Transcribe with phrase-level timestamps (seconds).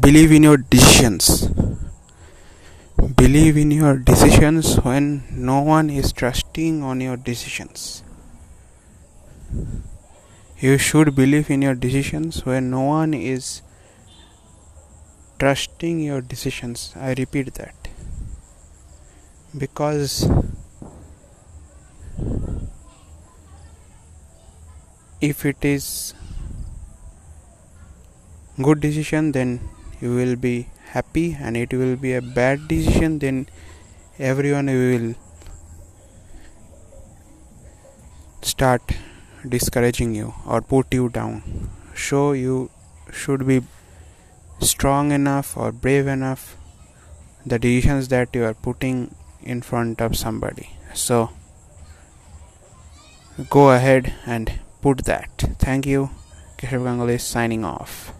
[0.00, 1.48] believe in your decisions.
[3.16, 8.02] Believe in your decisions when no one is trusting on your decisions.
[10.58, 13.62] You should believe in your decisions when no one is
[15.38, 16.92] trusting your decisions.
[16.96, 17.88] I repeat that.
[19.56, 20.28] Because
[25.20, 26.14] if it is
[28.60, 29.60] good decision then
[30.00, 33.46] you will be happy and it will be a bad decision then
[34.18, 35.14] everyone will
[38.42, 38.82] start
[39.48, 41.70] discouraging you or put you down.
[41.96, 42.70] So you
[43.12, 43.62] should be
[44.60, 46.56] strong enough or brave enough
[47.44, 50.70] the decisions that you are putting in front of somebody.
[50.94, 51.30] So
[53.50, 55.30] go ahead and put that.
[55.58, 56.10] Thank you.
[56.58, 58.12] Keshav Ganguly signing off